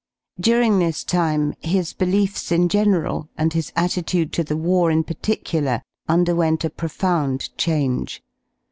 During 0.39 0.79
this 0.79 1.03
time 1.03 1.53
his 1.59 1.93
beliefs 1.93 2.51
in 2.51 2.69
general 2.69 3.29
and 3.37 3.53
his 3.53 3.71
attitude 3.75 4.33
to 4.33 4.43
the 4.43 4.57
war 4.57 4.89
in 4.89 5.03
particular 5.03 5.83
underwent 6.09 6.65
a 6.65 6.71
profound 6.71 7.55
change. 7.55 8.23